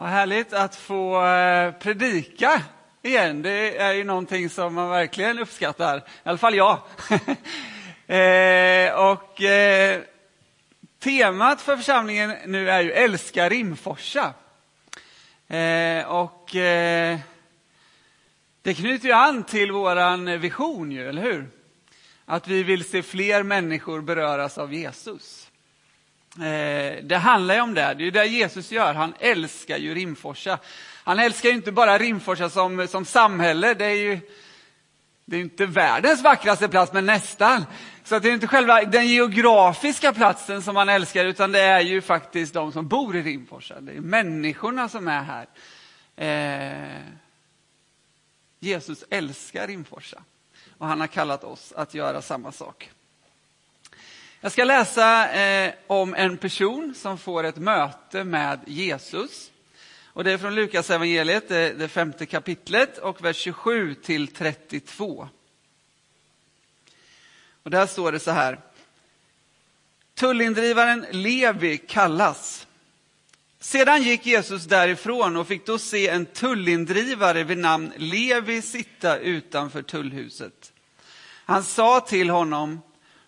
[0.00, 2.62] Vad härligt att få eh, predika
[3.02, 3.42] igen.
[3.42, 6.78] Det är ju någonting som man verkligen uppskattar, i alla fall jag.
[8.06, 10.00] Eh, och eh,
[10.98, 14.34] temat för församlingen nu är ju Älska Rimforsa.
[15.48, 16.48] Eh, och
[18.62, 21.50] det knyter ju an till vår vision, ju, eller hur?
[22.24, 25.49] Att vi vill se fler människor beröras av Jesus.
[26.36, 27.94] Eh, det handlar ju om det.
[27.94, 28.94] Det är det Jesus gör.
[28.94, 30.58] Han älskar ju Rimforsa.
[31.04, 33.74] Han älskar ju inte bara Rimforsa som, som samhälle.
[33.74, 34.20] Det är ju
[35.30, 37.64] det är inte världens vackraste plats, men nästan.
[38.04, 42.00] Så det är inte själva den geografiska platsen som han älskar, utan det är ju
[42.00, 43.80] faktiskt de som bor i Rimforsa.
[43.80, 45.46] Det är människorna som är här.
[46.16, 47.02] Eh,
[48.60, 50.22] Jesus älskar Rimforsa
[50.78, 52.90] och han har kallat oss att göra samma sak.
[54.42, 59.50] Jag ska läsa eh, om en person som får ett möte med Jesus.
[60.06, 65.28] Och det är från Lukas evangeliet, det, det femte kapitlet och vers 27 till 32.
[67.62, 68.60] Och där står det så här.
[70.14, 72.66] Tullindrivaren Levi kallas.
[73.58, 79.82] Sedan gick Jesus därifrån och fick då se en tullindrivare vid namn Levi sitta utanför
[79.82, 80.72] tullhuset.
[81.44, 82.80] Han sa till honom,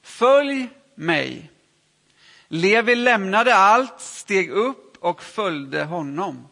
[0.03, 1.51] följ mig.
[2.49, 6.49] Levi lämnade allt, steg upp och följde honom.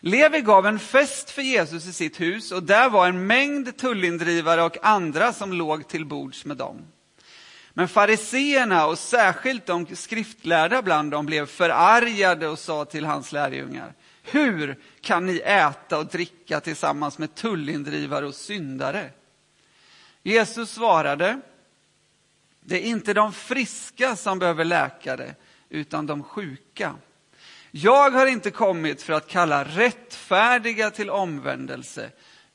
[0.00, 4.62] Levi gav en fest för Jesus i sitt hus och där var en mängd tullindrivare
[4.62, 6.76] och andra som låg till bords med dem.
[7.74, 13.92] Men fariseerna och särskilt de skriftlärda bland dem blev förargade och sa till hans lärjungar,
[14.22, 19.10] hur kan ni äta och dricka tillsammans med tullindrivare och syndare?
[20.22, 21.40] Jesus svarade,
[22.68, 25.34] det är inte de friska som behöver läkare,
[25.68, 26.94] utan de sjuka.
[27.70, 32.10] Jag har inte kommit för att kalla rättfärdiga till omvändelse,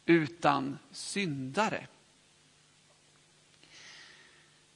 [0.05, 1.87] utan syndare.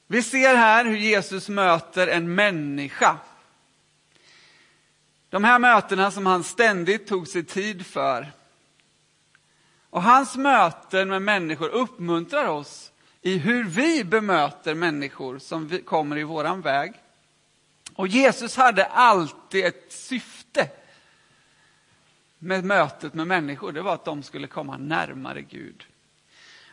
[0.07, 3.17] Vi ser här hur Jesus möter en människa.
[5.29, 8.31] De här mötena som han ständigt tog sig tid för.
[9.89, 12.86] Och hans möten med människor uppmuntrar oss
[13.27, 16.93] i hur vi bemöter människor som kommer i våran väg.
[17.93, 20.69] Och Jesus hade alltid ett syfte
[22.39, 23.71] med mötet med människor.
[23.71, 25.85] Det var att de skulle komma närmare Gud.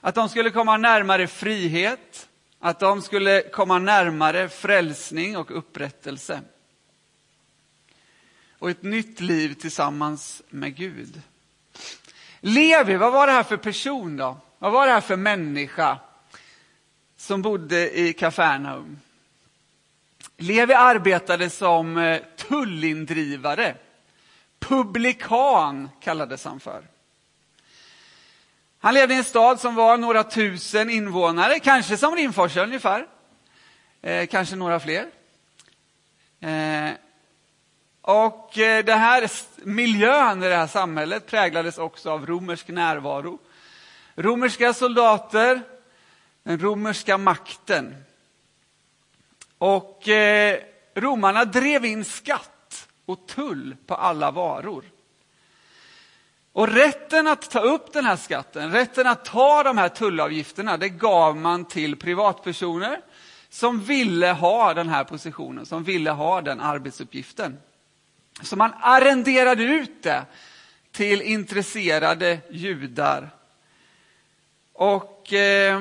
[0.01, 2.29] Att de skulle komma närmare frihet,
[2.59, 6.41] att de skulle komma närmare frälsning och upprättelse.
[8.59, 11.23] Och ett nytt liv tillsammans med Gud.
[12.41, 14.37] Levi, vad var det här för person då?
[14.59, 15.99] Vad var det här för människa?
[17.25, 19.01] Som bodde i Kafarnaum.
[20.37, 23.75] Levi arbetade som eh, tullindrivare.
[24.59, 26.83] Publikan kallades han för.
[28.79, 33.07] Han levde i en stad som var några tusen invånare, kanske som Rimforsa ungefär.
[34.03, 35.07] Eh, kanske några fler.
[36.41, 36.91] Eh,
[38.01, 39.31] och eh, det här
[39.67, 43.39] miljön i det här samhället präglades också av romersk närvaro.
[44.17, 45.63] Romerska soldater
[46.45, 48.05] den romerska makten.
[49.59, 50.61] Och eh,
[50.95, 54.85] romarna drev in skatt och tull på alla varor.
[56.53, 60.89] Och rätten att ta upp den här skatten, rätten att ta de här tullavgifterna, det
[60.89, 63.01] gav man till privatpersoner
[63.49, 67.59] som ville ha den här positionen, som ville ha den arbetsuppgiften.
[68.43, 70.25] Så man arrenderade ut det
[70.93, 73.31] till intresserade judar.
[74.73, 75.81] Och eh,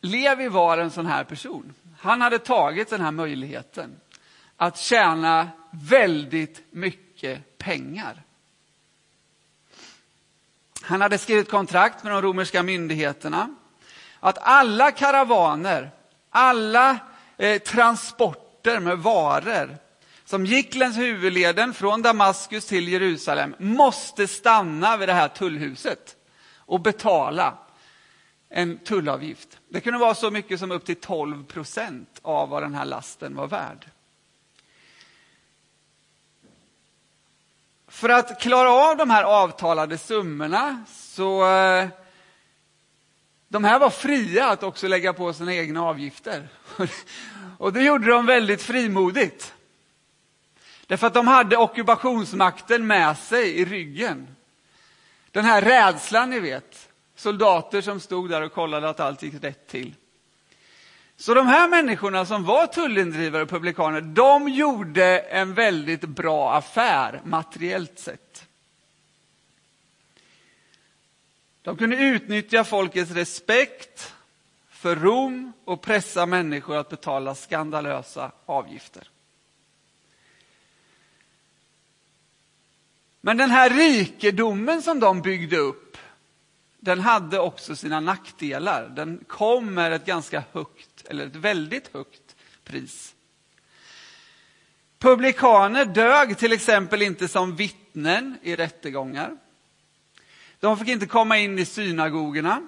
[0.00, 1.74] Levi var en sån här person.
[1.98, 4.00] Han hade tagit den här möjligheten
[4.56, 8.22] att tjäna väldigt mycket pengar.
[10.82, 13.54] Han hade skrivit kontrakt med de romerska myndigheterna
[14.20, 15.90] att alla karavaner,
[16.30, 16.98] alla
[17.36, 19.76] eh, transporter med varor
[20.24, 26.16] som gick längs huvudleden från Damaskus till Jerusalem måste stanna vid det här tullhuset
[26.56, 27.58] och betala
[28.50, 29.58] en tullavgift.
[29.68, 33.36] Det kunde vara så mycket som upp till 12 procent av vad den här lasten
[33.36, 33.86] var värd.
[37.88, 41.88] För att klara av de här avtalade summorna så eh,
[43.48, 46.48] de här var fria att också lägga på sina egna avgifter.
[47.58, 49.54] Och det gjorde de väldigt frimodigt.
[50.86, 54.36] Därför att de hade ockupationsmakten med sig i ryggen.
[55.30, 56.89] Den här rädslan ni vet,
[57.20, 59.94] soldater som stod där och kollade att allt gick rätt till.
[61.16, 67.20] Så de här människorna som var tullindrivare och publikaner, de gjorde en väldigt bra affär
[67.24, 68.46] materiellt sett.
[71.62, 74.14] De kunde utnyttja folkets respekt
[74.70, 79.10] för Rom och pressa människor att betala skandalösa avgifter.
[83.20, 85.96] Men den här rikedomen som de byggde upp,
[86.80, 88.88] den hade också sina nackdelar.
[88.88, 93.14] Den kom med ett ganska högt, eller ett väldigt högt pris.
[94.98, 99.36] Publikaner dög till exempel inte som vittnen i rättegångar.
[100.60, 102.62] De fick inte komma in i synagogorna.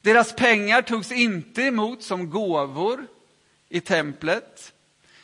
[0.00, 3.06] Deras pengar togs inte emot som gåvor
[3.68, 4.72] i templet.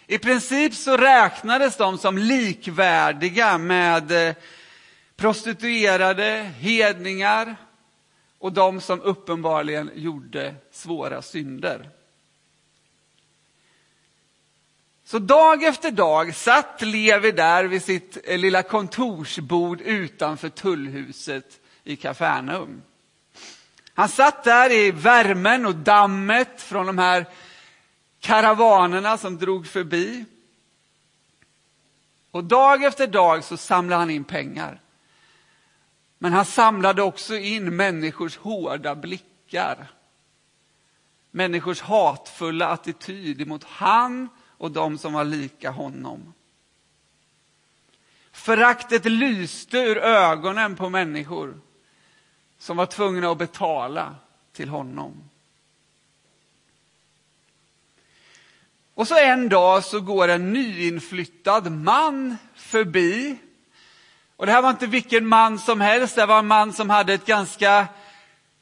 [0.07, 4.35] I princip så räknades de som likvärdiga med eh,
[5.17, 7.57] prostituerade, hedningar
[8.39, 11.91] och de som uppenbarligen gjorde svåra synder.
[15.05, 21.97] Så dag efter dag satt Levi där vid sitt eh, lilla kontorsbord utanför tullhuset i
[21.97, 22.83] Kafarnaum.
[23.95, 27.27] Han satt där i värmen och dammet från de här
[28.21, 30.25] karavanerna som drog förbi.
[32.31, 34.81] Och dag efter dag så samlade han in pengar.
[36.19, 39.87] Men han samlade också in människors hårda blickar.
[41.31, 44.29] Människors hatfulla attityd mot han
[44.59, 46.35] och de som var lika honom.
[48.33, 51.61] Föraktet lyste ur ögonen på människor
[52.59, 54.15] som var tvungna att betala
[54.53, 55.29] till honom.
[58.95, 63.37] Och så en dag så går en nyinflyttad man förbi.
[64.39, 67.15] Och det här var inte vilken man som helst, det var en man som hade
[67.15, 67.89] ett ganska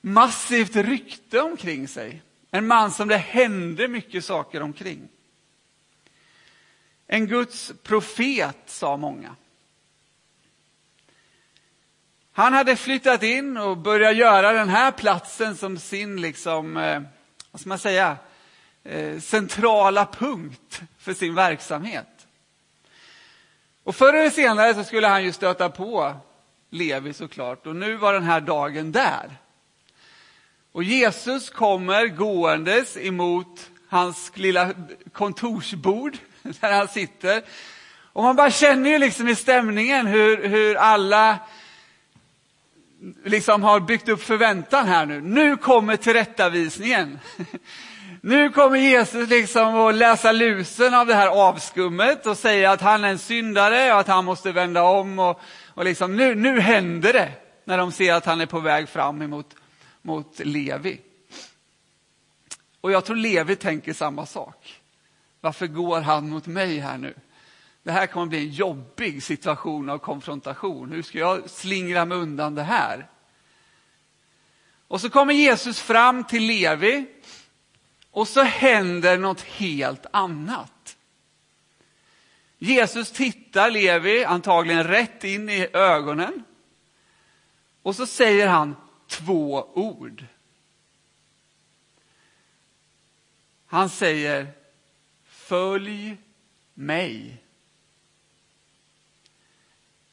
[0.00, 2.22] massivt rykte omkring sig.
[2.50, 5.08] En man som det hände mycket saker omkring.
[7.06, 9.36] En Guds profet, sa många.
[12.32, 17.02] Han hade flyttat in och börjat göra den här platsen som sin, liksom, eh,
[17.50, 18.16] vad ska man säga,
[18.84, 22.15] eh, centrala punkt för sin verksamhet.
[23.86, 26.14] Och förr eller senare så skulle han ju stöta på
[26.70, 29.36] Levi såklart och nu var den här dagen där.
[30.72, 34.70] Och Jesus kommer gåendes emot hans lilla
[35.12, 37.42] kontorsbord där han sitter.
[38.12, 41.38] Och man bara känner ju liksom i stämningen hur, hur alla
[43.24, 45.20] liksom har byggt upp förväntan här nu.
[45.20, 47.18] Nu kommer tillrättavisningen.
[48.26, 53.04] Nu kommer Jesus liksom att läsa lusen av det här avskummet och säga att han
[53.04, 55.18] är en syndare och att han måste vända om.
[55.18, 57.32] Och, och liksom, nu, nu händer det
[57.64, 59.54] när de ser att han är på väg fram emot
[60.02, 61.00] mot Levi.
[62.80, 64.80] Och jag tror Levi tänker samma sak.
[65.40, 67.14] Varför går han mot mig här nu?
[67.82, 70.92] Det här kommer bli en jobbig situation av konfrontation.
[70.92, 73.08] Hur ska jag slingra mig undan det här?
[74.88, 77.06] Och så kommer Jesus fram till Levi
[78.16, 80.96] och så händer något helt annat.
[82.58, 86.44] Jesus tittar Levi antagligen rätt in i ögonen.
[87.82, 88.76] Och så säger han
[89.06, 90.24] två ord.
[93.66, 94.46] Han säger
[95.24, 96.16] Följ
[96.74, 97.42] mig.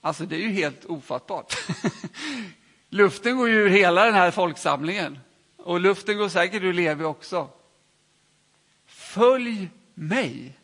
[0.02, 1.58] Alltså det är ju helt ofattbart.
[2.90, 5.20] Luften går ju ur hela den här folksamlingen.
[5.58, 7.50] Och luften går säkert ur Levi också.
[9.14, 10.60] Följ mig.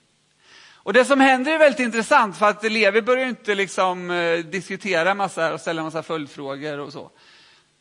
[0.73, 5.13] Och det som händer är väldigt intressant för att Levi börjar inte liksom eh, diskutera
[5.13, 7.11] massa och ställa massa följdfrågor och så.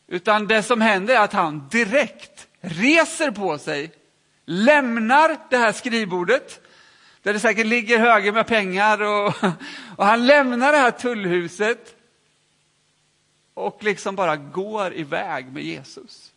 [0.07, 3.91] Utan det som händer är att han direkt reser på sig,
[4.45, 6.61] lämnar det här skrivbordet,
[7.23, 9.33] där det säkert ligger höger med pengar och,
[9.95, 11.95] och han lämnar det här tullhuset
[13.53, 16.31] och liksom bara går iväg med Jesus.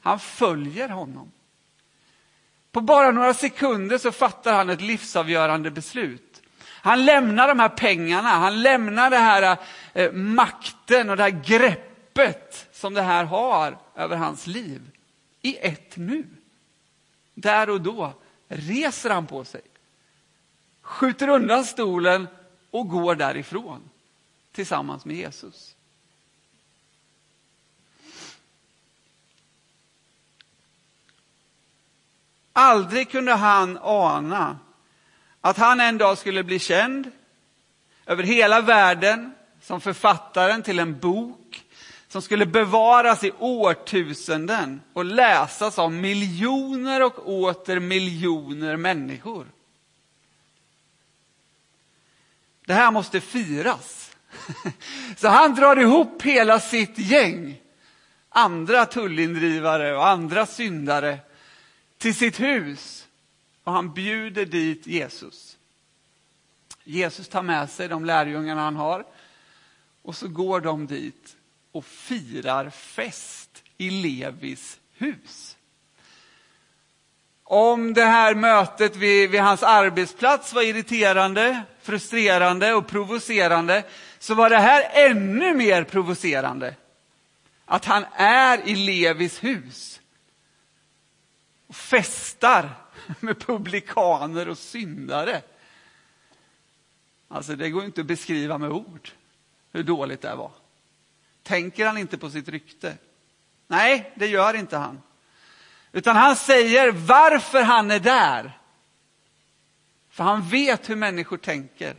[0.00, 1.32] Han följer honom.
[2.78, 6.42] På bara några sekunder så fattar han ett livsavgörande beslut.
[6.66, 9.56] Han lämnar de här pengarna, han lämnar den här
[9.92, 14.90] eh, makten och det här greppet som det här har över hans liv.
[15.42, 16.26] I ett nu.
[17.34, 18.12] Där och då
[18.48, 19.62] reser han på sig,
[20.82, 22.28] skjuter undan stolen
[22.70, 23.90] och går därifrån
[24.52, 25.74] tillsammans med Jesus.
[32.58, 34.58] Aldrig kunde han ana
[35.40, 37.10] att han en dag skulle bli känd
[38.06, 41.64] över hela världen som författaren till en bok
[42.08, 49.46] som skulle bevaras i årtusenden och läsas av miljoner och åter miljoner människor.
[52.66, 54.16] Det här måste firas.
[55.16, 57.60] Så han drar ihop hela sitt gäng,
[58.28, 61.18] andra tullindrivare och andra syndare,
[61.98, 63.06] till sitt hus
[63.64, 65.56] och han bjuder dit Jesus.
[66.84, 69.04] Jesus tar med sig de lärjungarna han har
[70.02, 71.36] och så går de dit
[71.72, 75.56] och firar fest i Levis hus.
[77.44, 83.84] Om det här mötet vid, vid, hans arbetsplats var irriterande, frustrerande och provocerande
[84.18, 86.74] så var det här ännu mer provocerande.
[87.64, 89.97] Att han är i Levis hus
[91.68, 92.70] och festar
[93.20, 95.42] med publikaner och syndare.
[97.28, 99.10] Alltså det går inte att beskriva med ord
[99.72, 100.50] hur dåligt det var.
[101.42, 102.96] Tänker han inte på sitt rykte?
[103.66, 105.02] Nej, det gör inte han.
[105.92, 108.58] Utan han säger varför han är där.
[110.10, 111.96] För han vet hur människor tänker.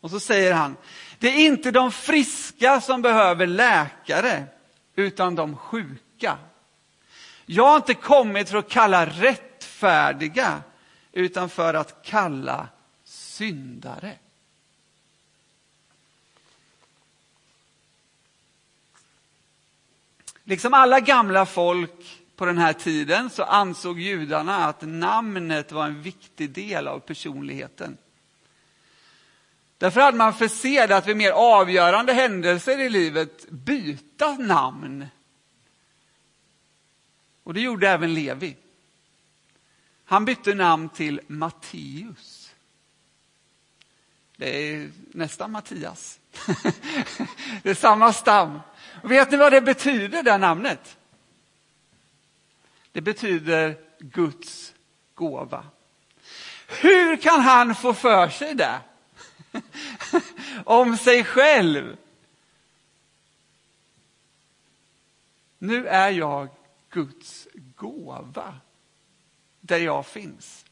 [0.00, 0.76] Och så säger han,
[1.18, 4.44] det är inte de friska som behöver läkare,
[4.94, 6.38] utan de sjuka.
[7.46, 10.62] Jag har inte kommit för att kalla rättfärdiga,
[11.12, 12.68] utan för att kalla
[13.04, 14.18] syndare.
[20.44, 26.02] Liksom alla gamla folk på den här tiden så ansåg judarna att namnet var en
[26.02, 27.96] viktig del av personligheten.
[29.78, 35.06] Därför hade man för sed att vid mer avgörande händelser i livet byta namn.
[37.46, 38.56] Och det gjorde även Levi.
[40.04, 42.52] Han bytte namn till Matteus.
[44.36, 46.20] Det är nästan Mattias.
[47.62, 48.60] det är samma stam.
[49.02, 50.96] Och vet ni vad det betyder, det namnet?
[52.92, 54.74] Det betyder Guds
[55.14, 55.66] gåva.
[56.66, 58.80] Hur kan han få för sig det?
[60.64, 61.96] Om sig själv.
[65.58, 66.55] Nu är jag
[66.96, 68.54] Guds gåva
[69.60, 70.64] där jag finns.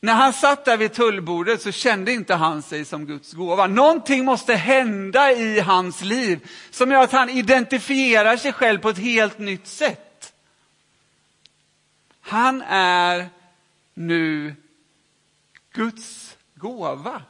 [0.00, 3.66] När han satt där vid tullbordet så kände inte han sig som Guds gåva.
[3.66, 8.98] Någonting måste hända i hans liv som gör att han identifierar sig själv på ett
[8.98, 10.32] helt nytt sätt.
[12.20, 13.28] Han är
[13.94, 14.54] nu
[15.72, 17.22] Guds gåva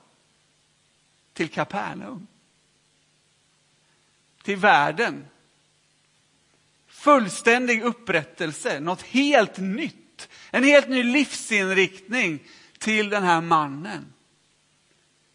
[1.32, 2.26] till Kapernaum.
[4.42, 5.26] Till världen.
[7.00, 10.28] Fullständig upprättelse, något helt nytt.
[10.50, 12.42] En helt ny livsinriktning
[12.78, 14.12] till den här mannen,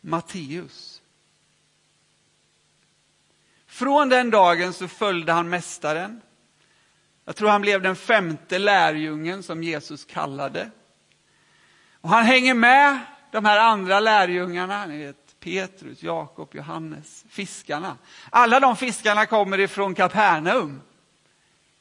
[0.01, 1.01] Matteus.
[3.67, 6.21] Från den dagen så följde han mästaren.
[7.25, 10.71] Jag tror han blev den femte lärjungen som Jesus kallade.
[12.01, 12.99] Och han hänger med
[13.31, 17.97] de här andra lärjungarna, ni vet Petrus, Jakob, Johannes, fiskarna.
[18.29, 20.81] Alla de fiskarna kommer ifrån Kapernaum.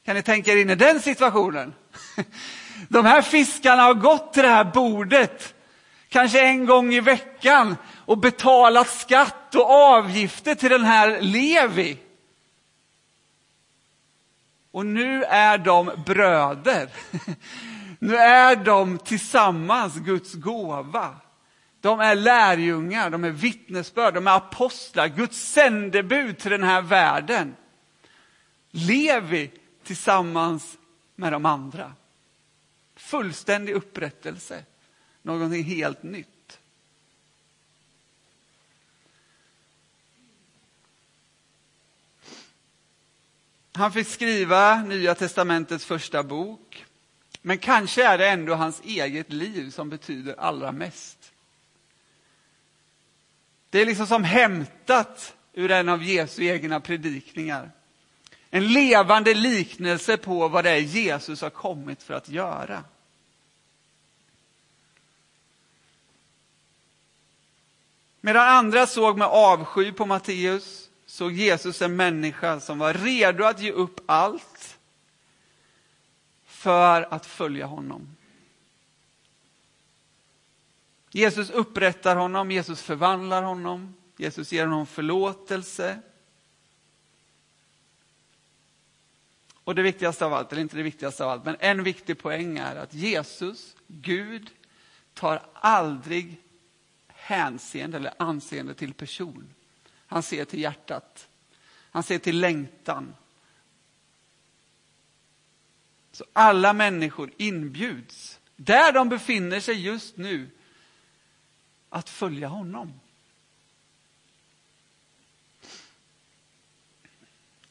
[0.05, 1.73] Kan ni tänka er in i den situationen?
[2.89, 5.53] De här fiskarna har gått till det här bordet
[6.09, 11.97] kanske en gång i veckan och betalat skatt och avgifter till den här Levi.
[14.71, 16.89] Och nu är de bröder.
[17.99, 21.15] Nu är de tillsammans Guds gåva.
[21.81, 27.55] De är lärjungar, de är vittnesbörd, de är apostlar, Guds sändebud till den här världen.
[28.71, 29.51] Levi
[29.85, 30.77] tillsammans
[31.15, 31.93] med de andra.
[32.95, 34.65] Fullständig upprättelse
[35.21, 36.59] någonting helt nytt.
[43.73, 46.85] Han fick skriva Nya testamentets första bok.
[47.41, 51.31] Men kanske är det ändå hans eget liv som betyder allra mest.
[53.69, 57.71] Det är liksom som hämtat ur en av Jesu egna predikningar.
[58.55, 62.83] En levande liknelse på vad det är Jesus har kommit för att göra.
[68.21, 73.59] Medan andra såg med avsky på Matteus såg Jesus en människa som var redo att
[73.59, 74.77] ge upp allt
[76.45, 78.15] för att följa honom.
[81.11, 86.01] Jesus upprättar honom, Jesus förvandlar honom, Jesus ger honom förlåtelse.
[89.65, 92.57] Och det viktigaste av allt, eller inte det viktigaste av allt, men en viktig poäng
[92.57, 94.49] är att Jesus, Gud,
[95.13, 96.41] tar aldrig
[97.07, 99.53] hänseende eller anseende till person.
[100.07, 101.27] Han ser till hjärtat.
[101.91, 103.15] Han ser till längtan.
[106.11, 110.49] Så alla människor inbjuds, där de befinner sig just nu,
[111.89, 112.99] att följa honom.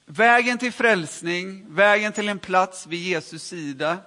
[0.07, 3.99] Vägen till frälsning, vägen till en plats vid Jesus sida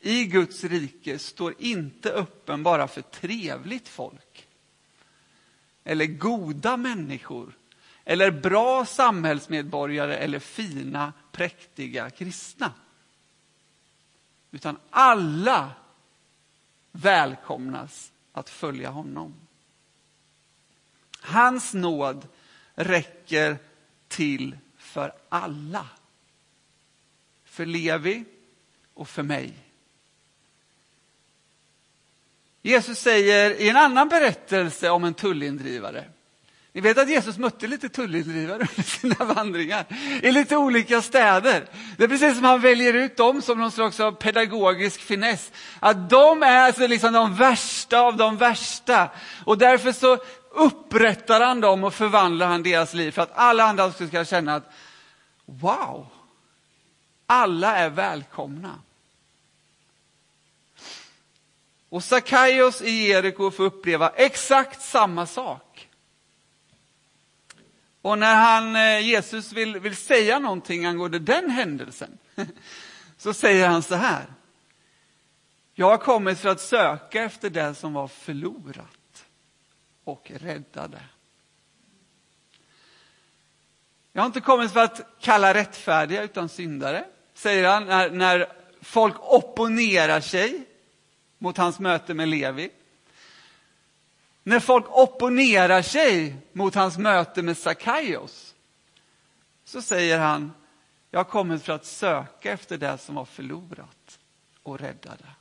[0.00, 4.48] i Guds rike står inte öppen bara för trevligt folk.
[5.84, 7.52] Eller goda människor.
[8.04, 12.72] Eller bra samhällsmedborgare eller fina, präktiga kristna.
[14.50, 15.72] Utan alla
[16.92, 19.34] välkomnas att följa honom.
[21.20, 22.28] Hans nåd
[22.74, 23.58] räcker
[24.08, 24.56] till
[24.90, 25.86] för alla.
[27.44, 28.24] För Levi
[28.94, 29.54] och för mig.
[32.62, 36.04] Jesus säger i en annan berättelse om en tullindrivare.
[36.72, 39.84] Ni vet att Jesus mötte lite tullindrivare under sina vandringar
[40.22, 41.64] i lite olika städer.
[41.96, 45.52] Det är precis som han väljer ut dem som någon slags av pedagogisk finess.
[45.80, 49.10] Att de är alltså liksom de värsta av de värsta.
[49.44, 50.18] Och därför så
[50.50, 54.72] upprättar han dem och förvandlar han deras liv för att alla andra ska känna att
[55.44, 56.06] wow,
[57.26, 58.78] alla är välkomna.
[61.88, 65.88] Och Sackaios i Jeriko får uppleva exakt samma sak.
[68.02, 72.18] Och när han, eh, Jesus vill, vill säga någonting angående den händelsen,
[73.16, 74.24] så säger han så här.
[75.74, 78.99] Jag har kommit för att söka efter det som var förlorat
[80.04, 81.00] och räddade.
[84.12, 87.04] Jag har inte kommit för att kalla rättfärdiga utan syndare,
[87.34, 90.64] säger han när, när folk opponerar sig
[91.38, 92.70] mot hans möte med Levi.
[94.42, 98.54] När folk opponerar sig mot hans möte med Sackaios
[99.64, 100.52] så säger han,
[101.10, 104.18] jag har kommit för att söka efter det som var förlorat
[104.62, 105.39] och rädda det.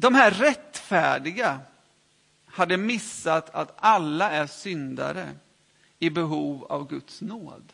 [0.00, 1.60] De här rättfärdiga
[2.46, 5.28] hade missat att alla är syndare
[5.98, 7.72] i behov av Guds nåd.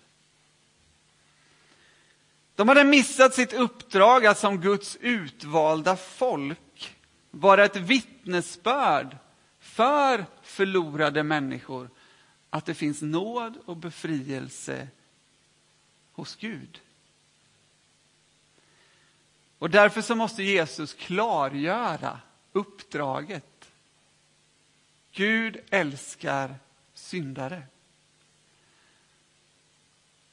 [2.55, 6.97] De hade missat sitt uppdrag att som Guds utvalda folk
[7.31, 9.17] vara ett vittnesbörd
[9.61, 11.91] för förlorade människor
[12.51, 14.89] att det finns nåd och befrielse
[16.13, 16.81] hos Gud.
[19.59, 22.21] Och därför så måste Jesus klargöra
[22.53, 23.71] uppdraget.
[25.13, 26.55] Gud älskar
[26.95, 27.63] syndare.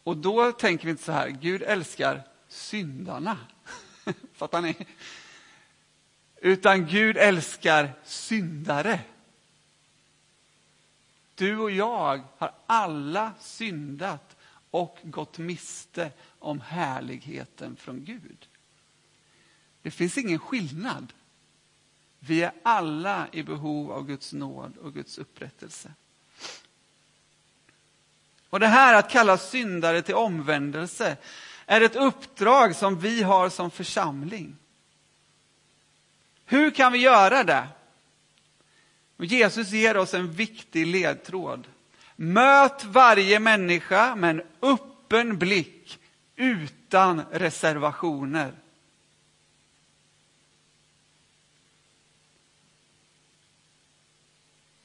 [0.03, 3.37] Och då tänker vi inte så här, Gud älskar syndarna.
[4.33, 4.75] Fattar ni?
[6.35, 8.99] Utan Gud älskar syndare.
[11.35, 14.35] Du och jag har alla syndat
[14.71, 18.47] och gått miste om härligheten från Gud.
[19.83, 21.13] Det finns ingen skillnad.
[22.19, 25.91] Vi är alla i behov av Guds nåd och Guds upprättelse.
[28.49, 31.17] Och det här att kalla syndare till omvändelse
[31.65, 34.55] är ett uppdrag som vi har som församling.
[36.45, 37.67] Hur kan vi göra det?
[39.17, 41.67] Jesus ger oss en viktig ledtråd.
[42.15, 45.99] Möt varje människa med en öppen blick
[46.35, 48.53] utan reservationer.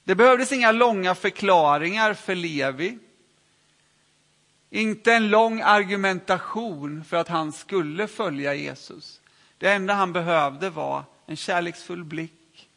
[0.08, 2.98] Det behövdes inga långa förklaringar för Levi.
[4.70, 9.20] Inte en lång argumentation för att han skulle följa Jesus.
[9.58, 12.68] Det enda han behövde var en kärleksfull blick,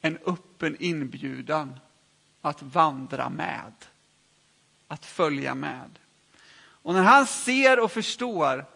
[0.00, 1.78] en öppen inbjudan
[2.40, 3.72] att vandra med,
[4.88, 5.98] att följa med.
[6.56, 8.66] Och när han ser och förstår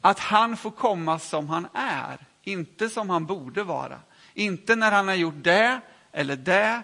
[0.00, 4.00] att han får komma som han är, inte som han borde vara,
[4.38, 5.80] inte när han har gjort det
[6.12, 6.82] eller det,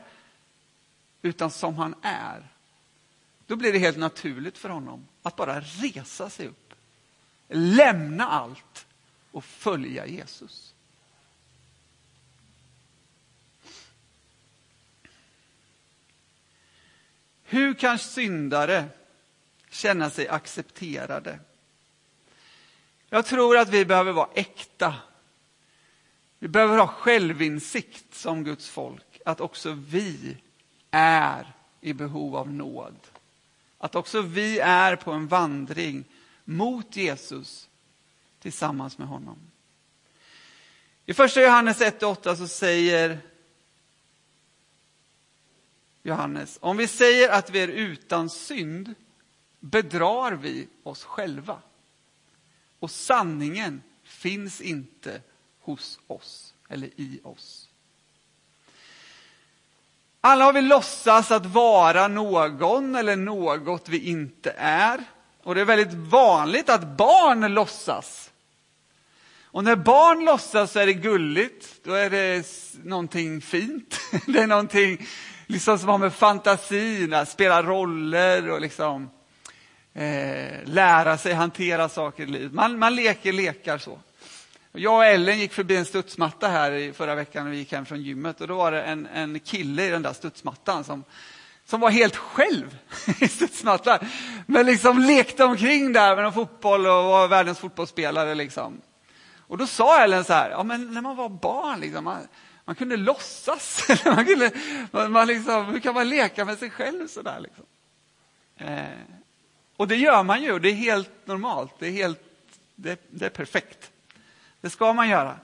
[1.22, 2.48] utan som han är
[3.46, 6.74] då blir det helt naturligt för honom att bara resa sig upp,
[7.48, 8.86] lämna allt
[9.30, 10.74] och följa Jesus.
[17.44, 18.84] Hur kan syndare
[19.70, 21.38] känna sig accepterade?
[23.08, 24.94] Jag tror att vi behöver vara äkta.
[26.44, 30.36] Vi behöver ha självinsikt som Guds folk, att också vi
[30.90, 32.96] är i behov av nåd.
[33.78, 36.04] Att också vi är på en vandring
[36.44, 37.68] mot Jesus
[38.38, 39.38] tillsammans med honom.
[41.06, 43.18] I första Johannes 1-8 så säger
[46.02, 48.94] Johannes, om vi säger att vi är utan synd
[49.60, 51.58] bedrar vi oss själva.
[52.78, 55.20] Och sanningen finns inte
[55.64, 57.68] hos oss eller i oss.
[60.20, 65.04] Alla har vi låtsas att vara någon eller något vi inte är.
[65.42, 68.30] Och det är väldigt vanligt att barn låtsas.
[69.44, 72.46] Och när barn låtsas så är det gulligt, då är det
[72.84, 74.00] någonting fint.
[74.26, 75.06] Det är någonting
[75.46, 79.10] liksom som har med fantasin att spela roller och liksom
[79.94, 82.52] eh, lära sig hantera saker i livet.
[82.52, 83.98] Man, man leker lekar så.
[84.76, 87.86] Jag och Ellen gick förbi en studsmatta här i förra veckan när vi gick hem
[87.86, 91.04] från gymmet och då var det en, en kille i den där studsmattan som,
[91.64, 92.78] som var helt själv
[93.20, 93.98] i studsmattan.
[94.46, 98.34] Men liksom lekte omkring där med någon fotboll och var världens fotbollsspelare.
[98.34, 98.80] Liksom.
[99.38, 102.18] Och då sa Ellen så här, ja men när man var barn, liksom, man,
[102.64, 103.88] man kunde låtsas.
[104.04, 104.50] man kunde,
[104.90, 107.40] man, man liksom, hur kan man leka med sig själv sådär?
[107.40, 107.64] Liksom?
[108.56, 108.84] Eh,
[109.76, 112.20] och det gör man ju, och det är helt normalt, det är, helt,
[112.74, 113.90] det, det är perfekt.
[114.64, 115.38] Det ska man göra.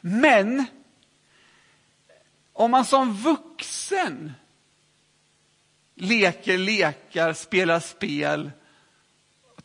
[0.00, 0.64] Men
[2.52, 4.32] om man som vuxen
[5.94, 8.50] leker lekar, spelar spel,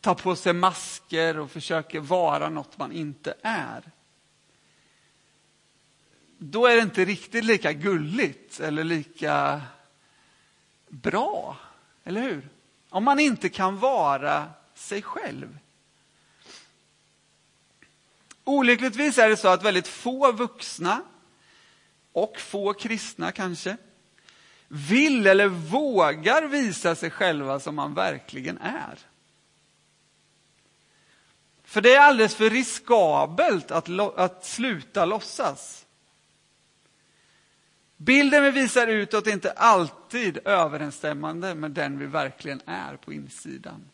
[0.00, 3.82] tar på sig masker och försöker vara något man inte är.
[6.38, 9.62] Då är det inte riktigt lika gulligt eller lika
[10.88, 11.56] bra,
[12.04, 12.48] eller hur?
[12.88, 15.58] Om man inte kan vara sig själv.
[18.48, 21.02] Olyckligtvis är det så att väldigt få vuxna
[22.12, 23.76] och få kristna kanske
[24.68, 28.98] vill eller vågar visa sig själva som man verkligen är.
[31.64, 35.86] För det är alldeles för riskabelt att, att sluta låtsas.
[37.96, 43.90] Bilden vi visar utåt är inte alltid överensstämmande med den vi verkligen är på insidan.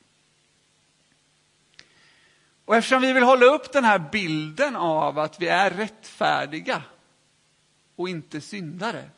[2.65, 6.83] Och eftersom vi vill hålla upp den här bilden av att vi är rättfärdiga
[7.97, 9.11] och inte syndare,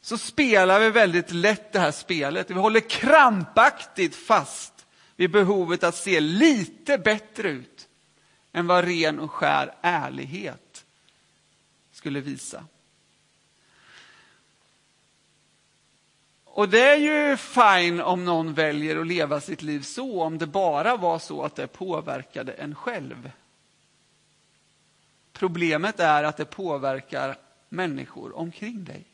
[0.00, 2.50] så spelar vi väldigt lätt det här spelet.
[2.50, 7.88] Vi håller krampaktigt fast vid behovet att se lite bättre ut
[8.52, 10.84] än vad ren och skär ärlighet
[11.92, 12.64] skulle visa.
[16.56, 20.46] Och det är ju fine om någon väljer att leva sitt liv så, om det
[20.46, 23.30] bara var så att det påverkade en själv.
[25.32, 27.38] Problemet är att det påverkar
[27.68, 29.04] människor omkring dig.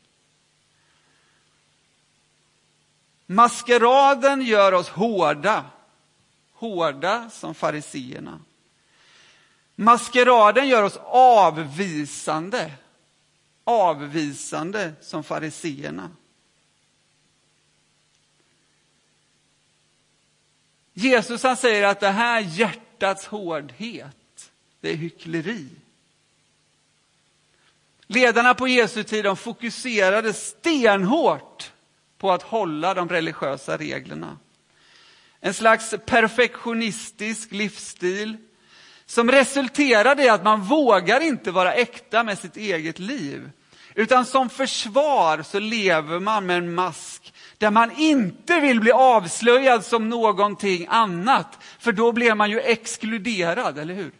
[3.25, 5.65] Maskeraden gör oss hårda,
[6.53, 8.39] hårda som fariseerna.
[9.75, 12.71] Maskeraden gör oss avvisande,
[13.63, 16.09] avvisande som fariseerna.
[20.93, 24.51] Jesus han säger att det här hjärtats hårdhet,
[24.81, 25.67] det är hyckleri.
[28.07, 31.71] Ledarna på Jesu tid de fokuserade stenhårt
[32.17, 34.37] på att hålla de religiösa reglerna.
[35.39, 38.37] En slags perfektionistisk livsstil
[39.05, 43.49] som resulterade i att man vågar inte vara äkta med sitt eget liv.
[43.95, 47.32] Utan som försvar så lever man med en mask
[47.63, 51.59] där man inte vill bli avslöjad som någonting annat.
[51.79, 54.11] För då blev man ju exkluderad, eller hur?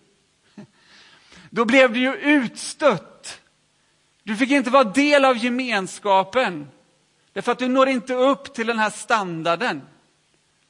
[1.49, 3.41] Då blev du ju utstött.
[4.23, 6.67] Du fick inte vara del av gemenskapen.
[7.33, 9.81] Därför att du når inte upp till den här standarden.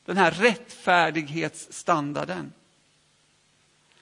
[0.06, 2.54] Den här rättfärdighetsstandarden.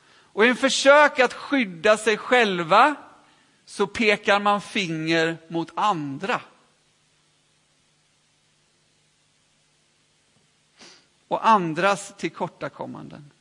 [0.06, 2.96] Och i en försök att skydda sig själva
[3.66, 6.42] så pekar man finger mot andra.
[11.32, 13.32] Och andras tillkortakommanden.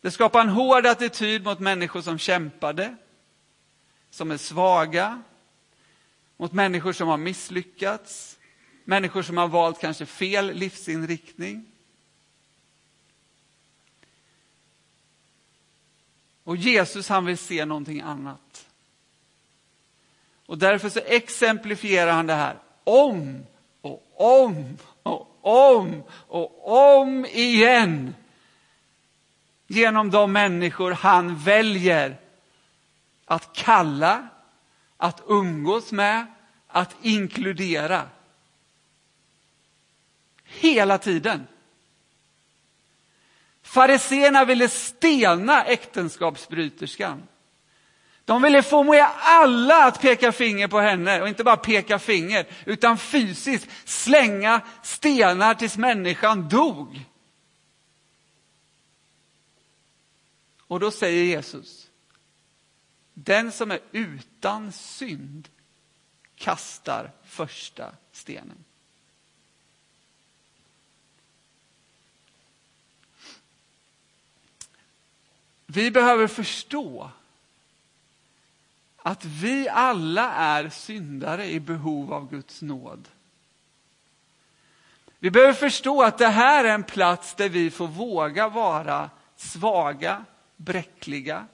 [0.00, 2.96] Det skapar en hård attityd mot människor som kämpade,
[4.10, 5.22] som är svaga,
[6.36, 8.38] mot människor som har misslyckats,
[8.84, 11.66] människor som har valt kanske fel livsinriktning.
[16.44, 18.66] Och Jesus han vill se någonting annat.
[20.46, 23.46] Och därför så exemplifierar han det här om
[23.80, 24.76] och om
[25.46, 28.14] om och om igen
[29.66, 32.20] genom de människor han väljer
[33.24, 34.28] att kalla,
[34.96, 36.26] att umgås med,
[36.68, 38.08] att inkludera.
[40.44, 41.46] Hela tiden.
[43.62, 47.22] Fariséerna ville stena äktenskapsbryterskan.
[48.26, 52.46] De ville få med alla att peka finger på henne och inte bara peka finger
[52.64, 57.04] utan fysiskt slänga stenar tills människan dog.
[60.66, 61.86] Och då säger Jesus,
[63.14, 65.48] den som är utan synd
[66.36, 68.64] kastar första stenen.
[75.66, 77.10] Vi behöver förstå
[79.06, 83.08] att vi alla är syndare i behov av Guds nåd.
[85.18, 90.24] Vi behöver förstå att det här är en plats där vi får våga vara svaga,
[90.56, 91.46] bräckliga.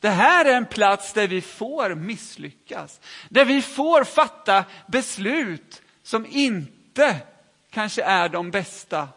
[0.00, 6.26] Det här är en plats där vi får misslyckas, där vi får fatta beslut som
[6.26, 7.16] inte
[7.70, 9.08] kanske är de bästa.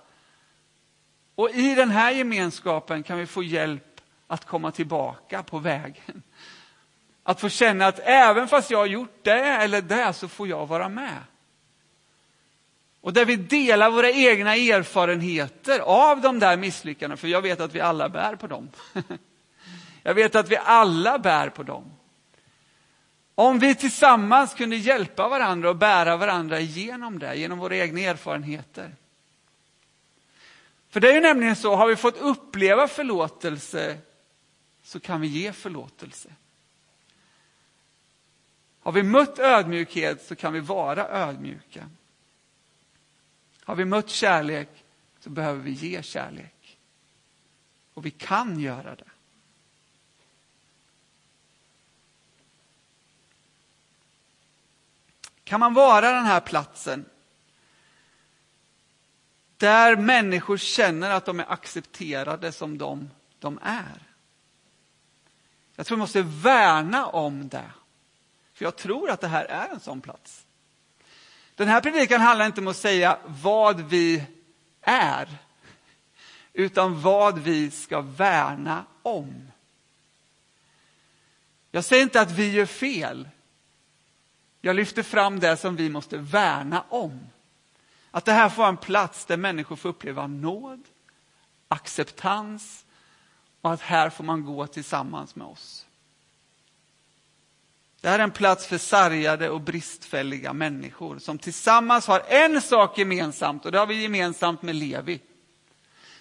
[1.36, 6.24] Och i den här gemenskapen kan vi få hjälp att komma tillbaka på vägen.
[7.28, 10.68] Att få känna att även fast jag har gjort det eller det så får jag
[10.68, 11.24] vara med.
[13.02, 17.76] Och där vi delar våra egna erfarenheter av de där misslyckandena, för jag vet att
[17.76, 18.70] vi alla bär på dem.
[20.04, 21.92] Jag vet att vi alla bär på dem.
[23.36, 28.96] Om vi tillsammans kunde hjälpa varandra och bära varandra genom det, genom våra egna erfarenheter.
[30.90, 33.98] För det är ju nämligen så, har vi fått uppleva förlåtelse
[34.84, 36.30] så kan vi ge förlåtelse.
[38.88, 41.90] Har vi mött ödmjukhet så kan vi vara ödmjuka.
[43.64, 44.70] Har vi mött kärlek
[45.20, 46.80] så behöver vi ge kärlek.
[47.94, 49.10] Och vi kan göra det.
[55.44, 57.06] Kan man vara den här platsen
[59.58, 64.02] där människor känner att de är accepterade som de, de är?
[65.76, 67.72] Jag tror vi måste värna om det.
[68.58, 70.46] För jag tror att det här är en sån plats.
[71.56, 74.24] Den här predikan handlar inte om att säga vad vi
[74.82, 75.38] är,
[76.54, 79.52] utan vad vi ska värna om.
[81.72, 83.30] Jag säger inte att vi gör fel.
[84.62, 87.20] Jag lyfter fram det som vi måste värna om.
[88.12, 90.84] Att det här får vara en plats där människor får uppleva nåd,
[91.68, 92.86] acceptans
[93.62, 95.87] och att här får man gå tillsammans med oss.
[98.08, 102.98] Det här är en plats för sargade och bristfälliga människor som tillsammans har en sak
[102.98, 105.22] gemensamt och det har vi gemensamt med Levi.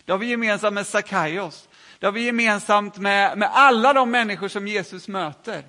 [0.05, 1.69] Det har vi gemensamt med Sakaios.
[1.99, 5.65] Det har vi gemensamt med, med alla de människor som Jesus möter.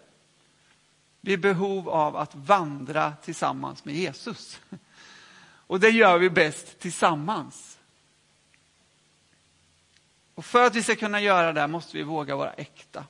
[1.22, 4.60] Vi är i behov av att vandra tillsammans med Jesus.
[5.68, 7.78] Och det gör vi bäst tillsammans.
[10.36, 13.04] Och för att vi ska kunna göra det måste vi våga vara äkta.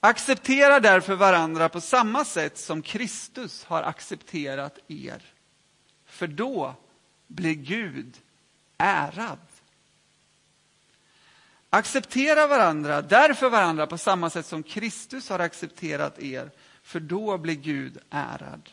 [0.00, 5.22] Acceptera därför varandra på samma sätt som Kristus har accepterat er.
[6.06, 6.74] För då
[7.26, 8.16] blir Gud
[8.78, 9.38] ärad.
[11.70, 16.50] Acceptera varandra, därför varandra på samma sätt som Kristus har accepterat er,
[16.82, 18.70] för då blir Gud ärad.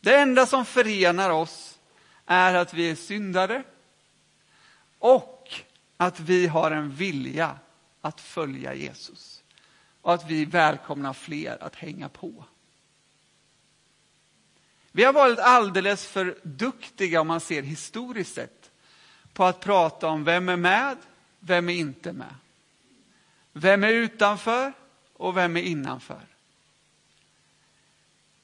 [0.00, 1.78] Det enda som förenar oss
[2.26, 3.62] är att vi är syndare
[4.98, 5.50] och
[5.96, 7.58] att vi har en vilja
[8.06, 9.42] att följa Jesus
[10.02, 12.44] och att vi välkomnar fler att hänga på.
[14.92, 18.70] Vi har varit alldeles för duktiga om man ser historiskt sett
[19.32, 20.96] på att prata om vem är med,
[21.40, 22.34] vem är inte med.
[23.52, 24.72] Vem är utanför
[25.12, 26.26] och vem är innanför.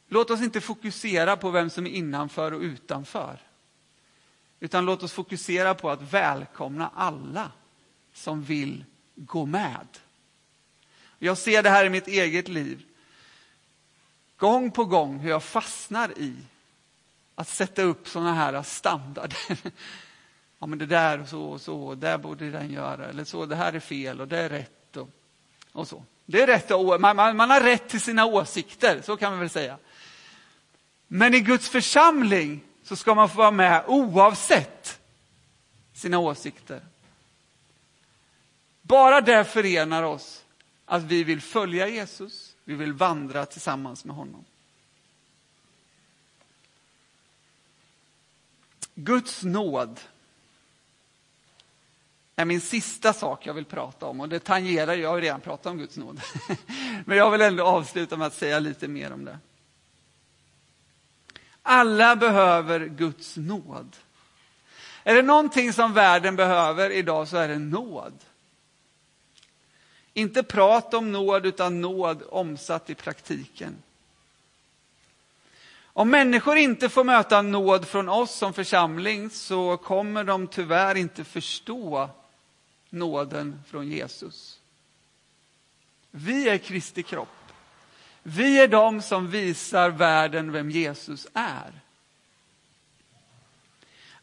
[0.09, 3.39] Låt oss inte fokusera på vem som är innanför och utanför.
[4.61, 7.53] Utan låt oss fokusera på att välkomna alla
[8.13, 8.85] som vill
[9.27, 9.87] gå med.
[11.19, 12.83] Jag ser det här i mitt eget liv.
[14.37, 16.37] Gång på gång hur jag fastnar i
[17.35, 19.39] att sätta upp sådana här standarder.
[20.59, 23.57] Ja, men det där och så och så, där borde den göra, eller så, det
[23.57, 25.09] här är fel och det är rätt och,
[25.73, 26.05] och så.
[26.27, 29.51] Det är rätt, man, man, man har rätt till sina åsikter, så kan man väl
[29.51, 29.79] säga.
[31.09, 35.01] Men i Guds församling så ska man få vara med oavsett
[35.95, 36.81] sina åsikter.
[38.83, 40.45] Bara det förenar oss
[40.85, 44.45] att vi vill följa Jesus, vi vill vandra tillsammans med honom.
[48.95, 50.01] Guds nåd
[52.37, 55.67] är min sista sak jag vill prata om och det tangerar, jag har redan pratat
[55.67, 56.21] om Guds nåd.
[57.05, 59.39] Men jag vill ändå avsluta med att säga lite mer om det.
[61.63, 63.97] Alla behöver Guds nåd.
[65.05, 68.15] Är det någonting som världen behöver idag så är det nåd.
[70.15, 73.77] Inte prat om nåd, utan nåd omsatt i praktiken.
[75.95, 81.25] Om människor inte får möta nåd från oss som församling så kommer de tyvärr inte
[81.25, 82.11] förstå
[82.91, 84.59] nåden från Jesus.
[86.11, 87.29] Vi är Kristi kropp.
[88.23, 91.73] Vi är de som visar världen vem Jesus är.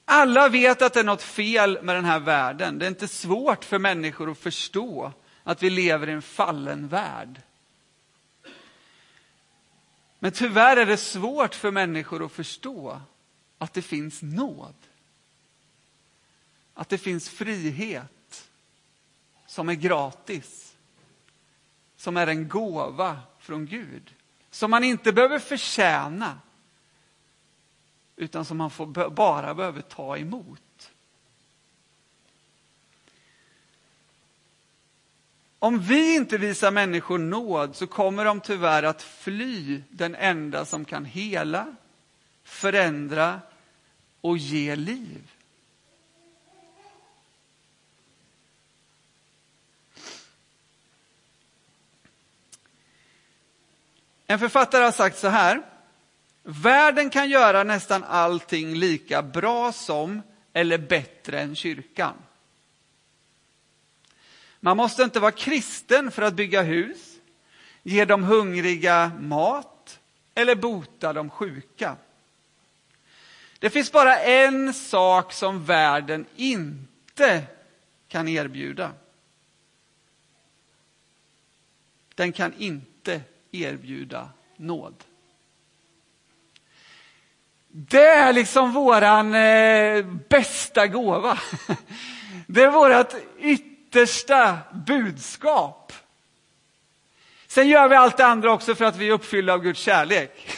[0.06, 2.80] Alla vet att det är något fel med den här världen.
[2.80, 7.41] Det är inte svårt för människor att förstå att vi lever i en fallen värld.
[10.19, 13.02] Men tyvärr är det svårt för människor att förstå
[13.58, 14.75] att det finns nåd.
[16.73, 18.49] Att det finns frihet
[19.45, 20.75] som är gratis.
[21.95, 24.15] Som är en gåva från Gud.
[24.52, 26.39] Som man inte behöver förtjäna.
[28.15, 30.62] Utan som man får, bara behöver ta emot.
[35.60, 40.86] Om vi inte visar människor nåd så kommer de tyvärr att fly den enda som
[40.86, 41.76] kan hela,
[42.43, 43.41] förändra
[44.22, 45.32] och ge liv.
[54.28, 55.62] En författare har sagt så här.
[56.43, 60.22] Världen kan göra nästan allting lika bra som
[60.54, 62.13] eller bättre än kyrkan.
[64.60, 67.15] Man måste inte vara kristen för att bygga hus,
[67.84, 70.00] ge de hungriga mat
[70.36, 71.95] eller bota de sjuka.
[73.60, 77.43] Det finns bara en sak som världen inte
[78.08, 78.91] kan erbjuda.
[82.15, 85.04] Den kan inte erbjuda nåd.
[87.67, 91.39] Det är liksom våran eh, bästa gåva.
[92.48, 93.15] Det är vårt
[93.89, 95.93] yttersta budskap.
[97.47, 100.58] Sen gör vi allt det andra också för att vi är uppfyllda av Guds kärlek.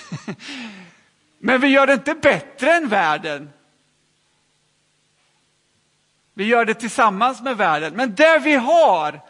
[1.40, 3.50] Men vi gör det inte bättre än världen.
[6.34, 7.94] Vi gör det tillsammans med världen.
[7.96, 9.22] Men det vi har,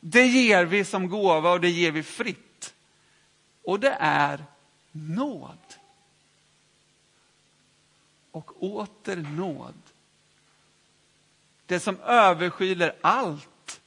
[0.00, 2.74] det ger vi som gåva och det ger vi fritt.
[3.64, 4.44] Och det är
[4.92, 5.58] nåd.
[8.30, 9.87] Och åter nåd
[11.68, 13.80] det som överskyler allt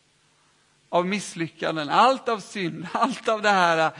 [0.89, 3.91] av misslyckanden, allt av synd, allt av det här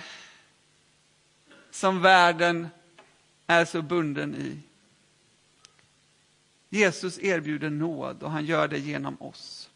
[1.71, 2.67] som världen
[3.47, 4.59] är så bunden i.
[6.69, 9.69] Jesus erbjuder nåd och han gör det genom oss.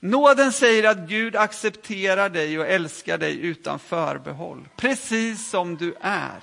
[0.00, 6.42] Nåden säger att Gud accepterar dig och älskar dig utan förbehåll, precis som du är.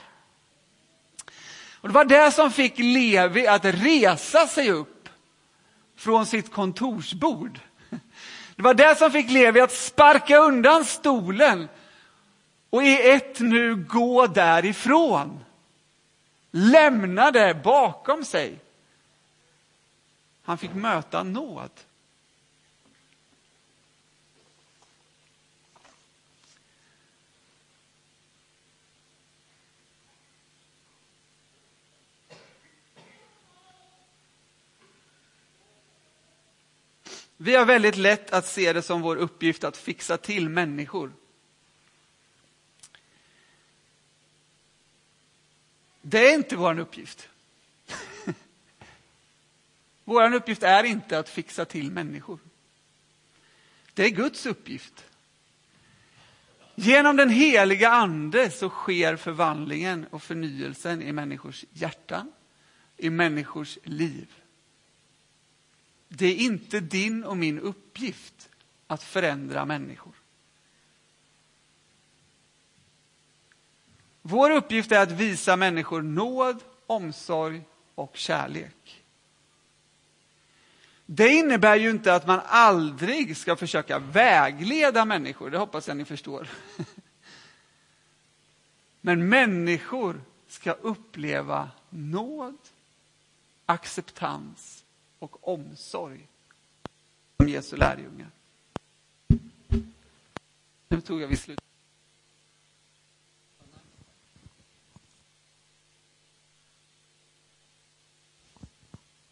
[1.82, 4.93] Och Det var det som fick Levi att resa sig upp
[5.96, 7.60] från sitt kontorsbord.
[8.56, 11.68] Det var det som fick Levi att sparka undan stolen
[12.70, 15.40] och i ett nu gå därifrån.
[16.52, 18.60] Lämna det bakom sig.
[20.44, 21.72] Han fick möta nåd.
[37.44, 41.14] Vi har väldigt lätt att se det som vår uppgift att fixa till människor.
[46.02, 47.30] Det är inte vår uppgift.
[50.04, 52.40] Vår uppgift är inte att fixa till människor.
[53.94, 55.06] Det är Guds uppgift.
[56.76, 62.32] Genom den heliga ande så sker förvandlingen och förnyelsen i människors hjärtan,
[62.98, 64.43] i människors liv.
[66.16, 68.50] Det är inte din och min uppgift
[68.88, 70.14] att förändra människor.
[74.22, 77.62] Vår uppgift är att visa människor nåd, omsorg
[77.96, 79.04] och kärlek.
[81.06, 86.06] Det innebär ju inte att man aldrig ska försöka vägleda människor, det hoppas jag ni
[86.06, 86.48] förstår.
[89.02, 92.58] Men människor ska uppleva nåd,
[93.66, 94.83] acceptans
[95.24, 96.28] och omsorg
[97.38, 98.32] om Jesu lärjungar.
[100.88, 101.62] Nu tog jag vid slut.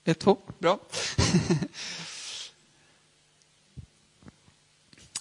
[0.04, 0.80] Ett, två, bra.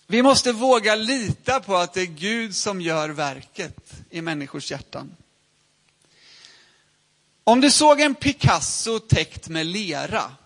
[0.07, 5.16] Vi måste våga lita på att det är Gud som gör verket i människors hjärtan.
[7.45, 10.37] Om du såg en Picasso täckt med lera,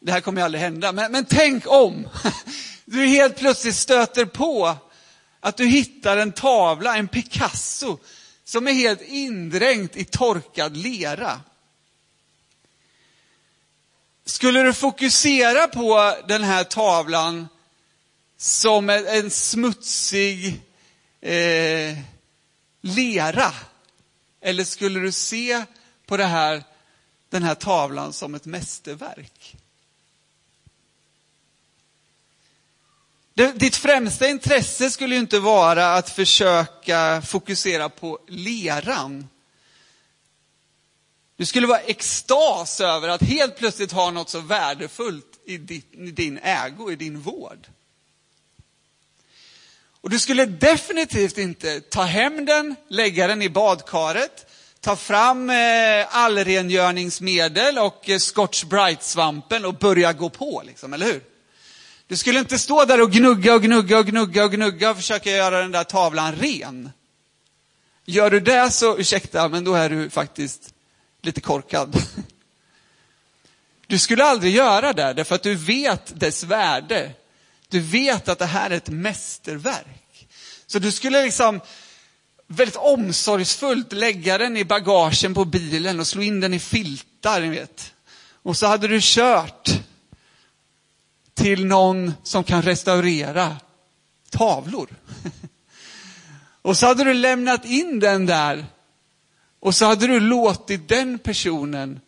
[0.00, 2.08] det här kommer ju aldrig hända, men, men tänk om.
[2.84, 4.76] du helt plötsligt stöter på
[5.40, 7.98] att du hittar en tavla, en Picasso,
[8.44, 11.40] som är helt indränkt i torkad lera.
[14.24, 17.48] Skulle du fokusera på den här tavlan
[18.36, 20.60] som en smutsig
[21.20, 21.98] eh,
[22.80, 23.52] lera?
[24.40, 25.64] Eller skulle du se
[26.06, 26.64] på det här,
[27.30, 29.56] den här tavlan som ett mästerverk?
[33.48, 39.28] Ditt främsta intresse skulle ju inte vara att försöka fokusera på leran.
[41.36, 45.56] Du skulle vara extas över att helt plötsligt ha något så värdefullt i
[46.12, 47.68] din ägo, i din vård.
[50.00, 54.46] Och du skulle definitivt inte ta hem den, lägga den i badkaret,
[54.80, 61.29] ta fram eh, allrengöringsmedel och eh, Scotch Bright-svampen och börja gå på, liksom, eller hur?
[62.10, 65.30] Du skulle inte stå där och gnugga och gnugga och gnugga och gnugga och försöka
[65.30, 66.90] göra den där tavlan ren.
[68.04, 70.74] Gör du det så, ursäkta, men då är du faktiskt
[71.22, 71.96] lite korkad.
[73.86, 77.10] Du skulle aldrig göra det, därför att du vet dess värde.
[77.68, 80.28] Du vet att det här är ett mästerverk.
[80.66, 81.60] Så du skulle liksom
[82.46, 87.48] väldigt omsorgsfullt lägga den i bagagen på bilen och slå in den i filtar, ni
[87.48, 87.92] vet.
[88.42, 89.79] Och så hade du kört
[91.40, 93.56] till någon som kan restaurera
[94.30, 94.88] tavlor.
[96.62, 98.66] Och så hade du lämnat in den där
[99.60, 102.00] och så hade du låtit den personen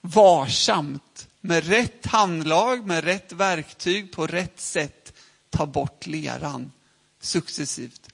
[0.00, 5.12] varsamt med rätt handlag, med rätt verktyg, på rätt sätt
[5.50, 6.72] ta bort leran
[7.20, 8.08] successivt.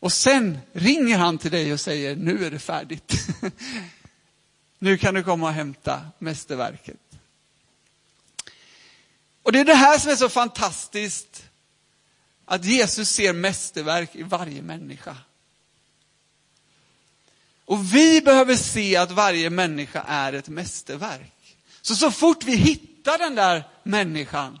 [0.00, 3.12] Och sen ringer han till dig och säger, nu är det färdigt.
[4.78, 7.05] nu kan du komma och hämta mästerverket.
[9.46, 11.44] Och det är det här som är så fantastiskt,
[12.44, 15.16] att Jesus ser mästerverk i varje människa.
[17.64, 21.56] Och vi behöver se att varje människa är ett mästerverk.
[21.82, 24.60] Så så fort vi hittar den där människan,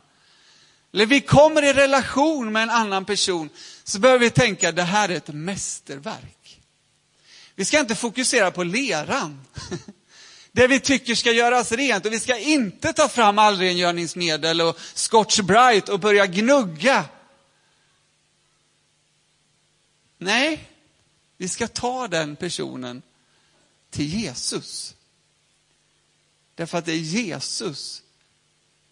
[0.92, 3.50] eller vi kommer i relation med en annan person,
[3.84, 6.60] så behöver vi tänka, det här är ett mästerverk.
[7.54, 9.46] Vi ska inte fokusera på leran.
[10.56, 12.06] det vi tycker ska göras rent.
[12.06, 17.04] Och vi ska inte ta fram allrengöringsmedel och Scotch Bright och börja gnugga.
[20.18, 20.68] Nej,
[21.36, 23.02] vi ska ta den personen
[23.90, 24.94] till Jesus.
[26.54, 28.02] Därför att det är Jesus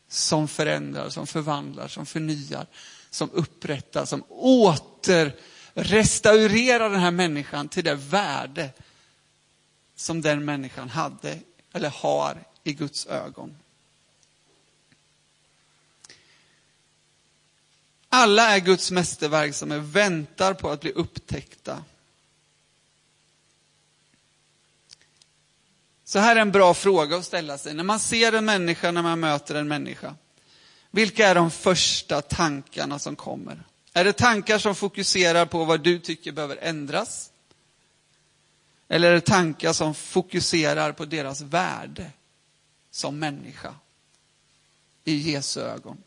[0.08, 2.66] som förändrar, som förvandlar, som förnyar,
[3.10, 5.36] som upprättar, som åter
[5.74, 8.70] restaurerar den här människan till det värde
[9.96, 11.38] som den människan hade
[11.74, 13.56] eller har i Guds ögon.
[18.08, 21.84] Alla är Guds mästerverk som är väntar på att bli upptäckta.
[26.04, 27.74] Så här är en bra fråga att ställa sig.
[27.74, 30.14] När man ser en människa, när man möter en människa.
[30.90, 33.62] Vilka är de första tankarna som kommer?
[33.92, 37.30] Är det tankar som fokuserar på vad du tycker behöver ändras?
[38.88, 42.10] Eller är det tankar som fokuserar på deras värde
[42.90, 43.74] som människa
[45.04, 45.98] i Jesu ögon?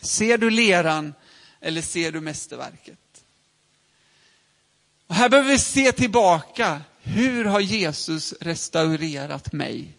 [0.00, 1.14] Ser du leran
[1.60, 2.98] eller ser du mästerverket?
[5.06, 6.80] Och här behöver vi se tillbaka.
[7.02, 9.92] Hur har Jesus restaurerat mig?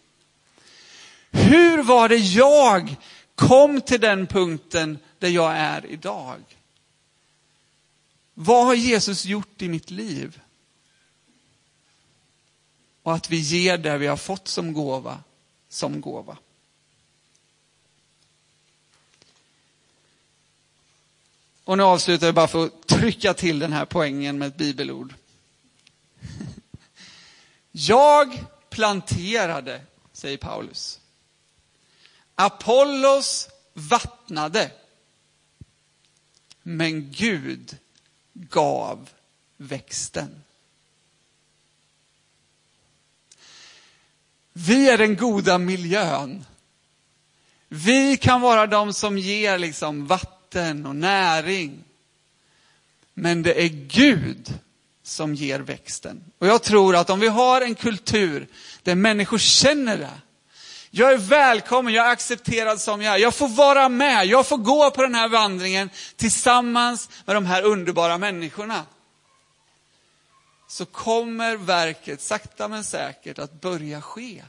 [1.30, 2.96] Hur var det jag
[3.34, 6.40] kom till den punkten där jag är idag?
[8.34, 10.40] Vad har Jesus gjort i mitt liv?
[13.02, 15.22] Och att vi ger det vi har fått som gåva,
[15.68, 16.36] som gåva.
[21.64, 25.14] Och nu avslutar jag bara för att trycka till den här poängen med ett bibelord.
[27.72, 29.80] Jag planterade,
[30.12, 31.00] säger Paulus.
[32.34, 34.70] Apollos vattnade.
[36.62, 37.76] Men Gud
[38.32, 39.10] gav
[39.56, 40.42] växten.
[44.66, 46.44] Vi är den goda miljön.
[47.68, 51.84] Vi kan vara de som ger liksom vatten och näring.
[53.14, 54.54] Men det är Gud
[55.02, 56.24] som ger växten.
[56.38, 58.48] Och jag tror att om vi har en kultur
[58.82, 60.20] där människor känner det.
[60.90, 63.18] Jag är välkommen, jag är accepterad som jag är.
[63.18, 67.62] Jag får vara med, jag får gå på den här vandringen tillsammans med de här
[67.62, 68.84] underbara människorna.
[70.70, 74.44] Så kommer verket sakta men säkert att börja ske.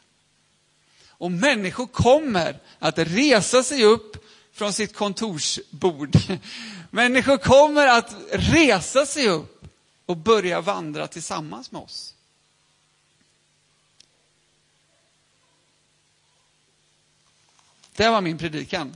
[1.07, 6.15] Och människor kommer att resa sig upp från sitt kontorsbord.
[6.91, 9.65] Människor kommer att resa sig upp
[10.05, 12.15] och börja vandra tillsammans med oss.
[17.95, 18.95] Det var min predikan.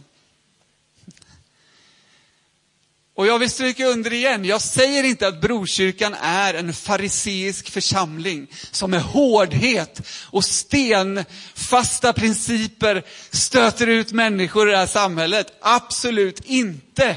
[3.15, 8.47] Och jag vill stryka under igen, jag säger inte att Brokyrkan är en fariseisk församling
[8.71, 10.01] som med hårdhet
[10.31, 15.53] och stenfasta principer stöter ut människor i det här samhället.
[15.61, 17.15] Absolut inte.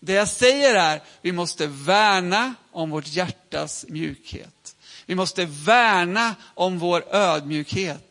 [0.00, 4.76] Det jag säger är, vi måste värna om vårt hjärtas mjukhet.
[5.06, 8.05] Vi måste värna om vår ödmjukhet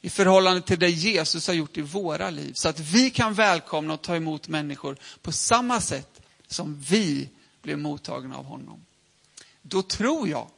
[0.00, 2.52] i förhållande till det Jesus har gjort i våra liv.
[2.54, 7.28] Så att vi kan välkomna och ta emot människor på samma sätt som vi
[7.62, 8.84] blev mottagna av honom.
[9.62, 10.48] Då tror jag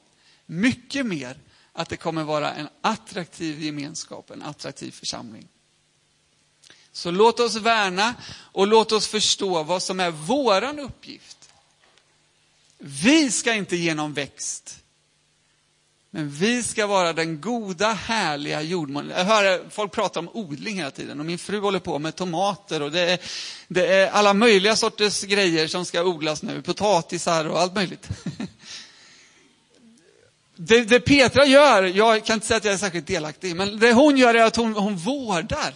[0.46, 1.38] mycket mer
[1.72, 5.48] att det kommer vara en attraktiv gemenskap, en attraktiv församling.
[6.92, 11.50] Så låt oss värna och låt oss förstå vad som är våran uppgift.
[12.78, 14.81] Vi ska inte ge någon växt.
[16.14, 19.18] Men vi ska vara den goda, härliga jordmånen.
[19.18, 22.82] Jag hör folk prata om odling hela tiden och min fru håller på med tomater
[22.82, 23.18] och det är,
[23.68, 26.62] det är alla möjliga sorters grejer som ska odlas nu.
[26.62, 28.08] Potatisar och allt möjligt.
[30.56, 33.92] Det, det Petra gör, jag kan inte säga att jag är särskilt delaktig, men det
[33.92, 35.74] hon gör är att hon, hon vårdar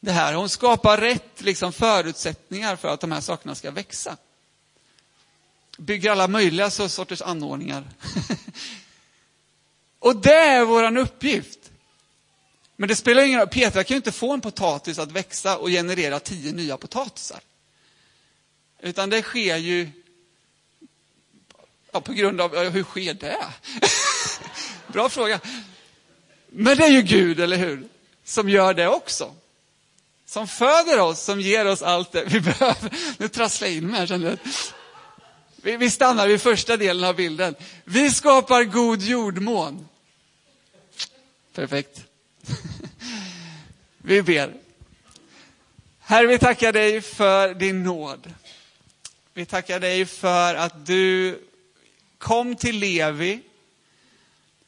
[0.00, 0.34] det här.
[0.34, 4.16] Hon skapar rätt liksom, förutsättningar för att de här sakerna ska växa.
[5.78, 7.84] Bygger alla möjliga sorters anordningar.
[10.04, 11.58] Och det är vår uppgift.
[12.76, 15.68] Men det spelar ingen roll, Petra kan ju inte få en potatis att växa och
[15.68, 17.40] generera tio nya potatisar.
[18.80, 19.90] Utan det sker ju
[21.92, 23.44] ja, på grund av, hur sker det?
[24.92, 25.40] Bra fråga.
[26.48, 27.88] Men det är ju Gud, eller hur?
[28.24, 29.34] Som gör det också.
[30.26, 32.96] Som föder oss, som ger oss allt det vi behöver.
[33.18, 34.38] Nu trasslar jag in mig här, känner jag.
[35.56, 37.54] Vi, vi stannar vid första delen av bilden.
[37.84, 39.88] Vi skapar god jordmån.
[41.54, 42.04] Perfekt.
[43.98, 44.54] Vi ber.
[46.00, 48.34] Herre, vi tackar dig för din nåd.
[49.34, 51.38] Vi tackar dig för att du
[52.18, 53.40] kom till Levi.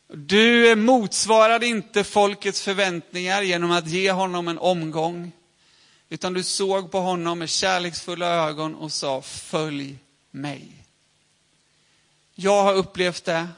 [0.08, 5.32] Du motsvarade inte folkets förväntningar genom att ge honom en omgång.
[6.08, 9.98] Utan du såg på honom med kärleksfulla ögon och sa, följ
[10.30, 10.72] mig.
[12.34, 13.48] Jag har upplevt det,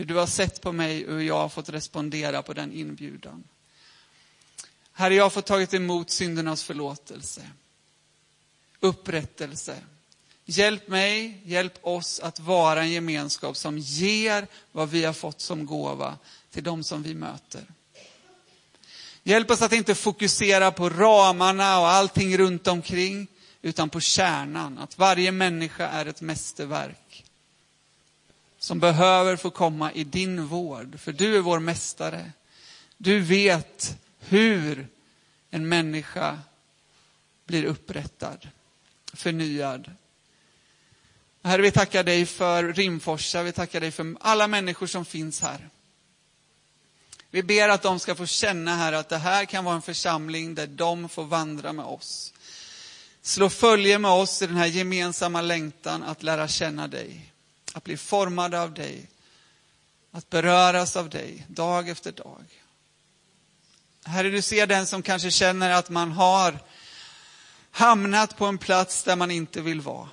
[0.00, 3.44] hur du har sett på mig och hur jag har fått respondera på den inbjudan.
[4.92, 7.42] Herre, jag har fått tagit emot syndernas förlåtelse,
[8.80, 9.76] upprättelse.
[10.44, 15.66] Hjälp mig, hjälp oss att vara en gemenskap som ger vad vi har fått som
[15.66, 16.18] gåva
[16.50, 17.64] till de som vi möter.
[19.22, 23.26] Hjälp oss att inte fokusera på ramarna och allting runt omkring,
[23.62, 27.09] utan på kärnan, att varje människa är ett mästerverk
[28.60, 32.32] som behöver få komma i din vård, för du är vår mästare.
[32.96, 34.88] Du vet hur
[35.50, 36.38] en människa
[37.46, 38.48] blir upprättad,
[39.12, 39.90] förnyad.
[41.42, 45.68] Herre, vi tackar dig för Rimforsa, vi tackar dig för alla människor som finns här.
[47.30, 50.54] Vi ber att de ska få känna här att det här kan vara en församling
[50.54, 52.32] där de får vandra med oss.
[53.22, 57.29] Slå följe med oss i den här gemensamma längtan att lära känna dig.
[57.72, 59.08] Att bli formade av dig.
[60.10, 62.44] Att beröras av dig dag efter dag.
[64.04, 66.58] Herre, du ser den som kanske känner att man har
[67.70, 70.08] hamnat på en plats där man inte vill vara.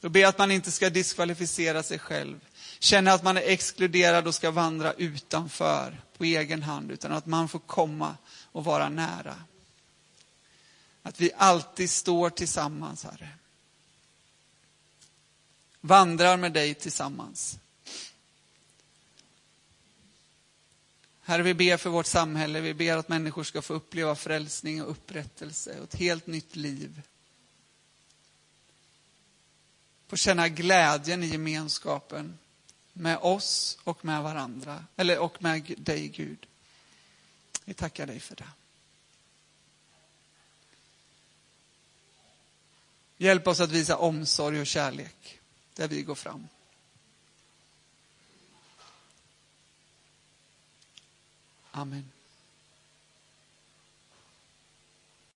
[0.00, 2.40] Då ber jag att man inte ska diskvalificera sig själv.
[2.78, 7.48] Känna att man är exkluderad och ska vandra utanför på egen hand, utan att man
[7.48, 8.16] får komma
[8.52, 9.34] och vara nära.
[11.02, 13.37] Att vi alltid står tillsammans, Herre
[15.88, 17.58] vandrar med dig tillsammans.
[21.20, 22.60] Herre, vi ber för vårt samhälle.
[22.60, 27.02] Vi ber att människor ska få uppleva frälsning och upprättelse och ett helt nytt liv.
[30.06, 32.38] Få känna glädjen i gemenskapen
[32.92, 36.46] med oss och med varandra, eller och med dig Gud.
[37.64, 38.48] Vi tackar dig för det.
[43.16, 45.37] Hjälp oss att visa omsorg och kärlek
[45.78, 46.48] där vi går fram.
[51.70, 52.17] Amen.